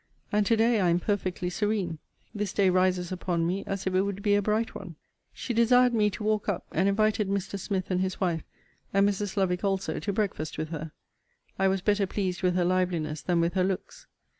And 0.31 0.47
to 0.47 0.57
day 0.57 0.81
I 0.81 0.89
am 0.89 0.99
perfectly 0.99 1.51
serene. 1.51 1.99
This 2.33 2.53
day 2.53 2.71
rises 2.71 3.11
upon 3.11 3.45
me 3.45 3.63
as 3.67 3.85
if 3.85 3.93
it 3.93 4.01
would 4.01 4.23
be 4.23 4.33
a 4.33 4.41
bright 4.41 4.73
one. 4.73 4.95
She 5.31 5.53
desired 5.53 5.93
me 5.93 6.09
to 6.09 6.23
walk 6.23 6.49
up, 6.49 6.65
and 6.71 6.89
invited 6.89 7.29
Mr. 7.29 7.59
Smith 7.59 7.91
and 7.91 8.01
his 8.01 8.19
wife, 8.19 8.41
and 8.95 9.07
Mrs. 9.07 9.37
Lovick 9.37 9.63
also, 9.63 9.99
to 9.99 10.11
breakfast 10.11 10.57
with 10.57 10.69
her. 10.69 10.91
I 11.59 11.67
was 11.67 11.81
better 11.83 12.07
pleased 12.07 12.41
with 12.41 12.55
her 12.55 12.65
liveliness 12.65 13.21
than 13.21 13.41
with 13.41 13.53
her 13.53 13.63
looks. 13.63 14.07